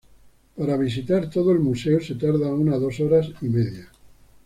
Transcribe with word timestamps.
Para 0.55 0.77
visitar 0.77 1.29
todo 1.29 1.51
el 1.51 1.59
museo 1.59 2.01
se 2.01 2.15
tarda 2.15 2.51
unas 2.55 2.81
dos 2.81 2.99
horas 3.01 3.29
y 3.43 3.49
media. 3.49 3.87